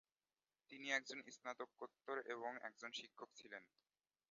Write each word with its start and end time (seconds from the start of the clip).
তিনি 0.71 0.87
একজন 0.91 1.19
স্নাতকোত্তর 1.29 2.17
এবং 2.33 2.51
একজন 2.67 2.91
শিক্ষক 2.99 3.29
ছিলেন। 3.35 3.63